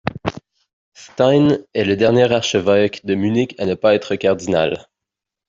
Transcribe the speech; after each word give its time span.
Stein 0.95 1.59
est 1.75 1.83
le 1.83 1.95
dernier 1.95 2.33
archevêque 2.33 3.05
de 3.05 3.13
Munich 3.13 3.53
à 3.59 3.67
ne 3.67 3.75
pas 3.75 3.93
être 3.93 4.15
cardinal. 4.15 4.87